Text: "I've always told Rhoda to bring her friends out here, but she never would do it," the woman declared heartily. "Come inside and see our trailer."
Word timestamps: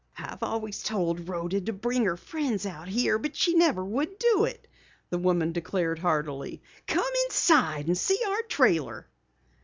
"I've 0.17 0.41
always 0.41 0.81
told 0.81 1.29
Rhoda 1.29 1.61
to 1.61 1.73
bring 1.73 2.05
her 2.05 2.17
friends 2.17 2.65
out 2.65 2.87
here, 2.87 3.19
but 3.19 3.35
she 3.35 3.53
never 3.53 3.85
would 3.85 4.17
do 4.17 4.45
it," 4.45 4.67
the 5.11 5.19
woman 5.19 5.51
declared 5.51 5.99
heartily. 5.99 6.63
"Come 6.87 7.05
inside 7.25 7.85
and 7.85 7.95
see 7.95 8.19
our 8.27 8.41
trailer." 8.49 9.07